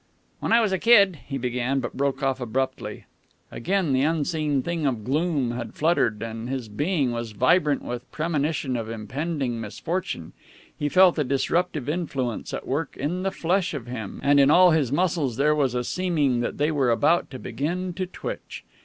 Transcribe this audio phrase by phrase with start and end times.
[0.39, 3.05] "When I was a kid" he began, but broke off abruptly.
[3.51, 8.75] Again the unseen thing of gloom had fluttered, and his being was vibrant with premonition
[8.75, 10.33] of impending misfortune.
[10.75, 14.71] He felt a disruptive influence at work in the flesh of him, and in all
[14.71, 18.63] his muscles there was a seeming that they were about to begin to twitch.